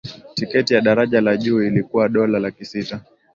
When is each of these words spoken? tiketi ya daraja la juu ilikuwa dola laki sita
tiketi 0.35 0.73
ya 0.73 0.81
daraja 0.81 1.21
la 1.21 1.37
juu 1.37 1.61
ilikuwa 1.61 2.09
dola 2.09 2.39
laki 2.39 2.65
sita 2.65 3.01